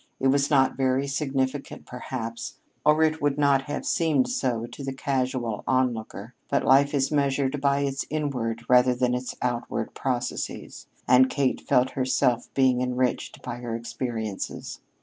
It 0.19 0.29
was 0.29 0.49
not 0.49 0.75
very 0.75 1.05
significant, 1.05 1.85
perhaps, 1.85 2.55
or 2.83 3.03
it 3.03 3.21
would 3.21 3.37
not 3.37 3.61
have 3.65 3.85
seemed 3.85 4.27
so 4.29 4.65
to 4.65 4.83
the 4.83 4.93
casual 4.95 5.63
onlooker, 5.67 6.33
but 6.49 6.65
life 6.65 6.95
is 6.95 7.11
measured 7.11 7.61
by 7.61 7.81
its 7.81 8.07
inward 8.09 8.65
rather 8.67 8.95
than 8.95 9.13
its 9.13 9.35
outward 9.43 9.93
processes, 9.93 10.87
and 11.07 11.29
Kate 11.29 11.61
felt 11.61 11.91
herself 11.91 12.51
being 12.55 12.81
enriched 12.81 13.43
by 13.43 13.57
her 13.57 13.75
experiences. 13.75 14.79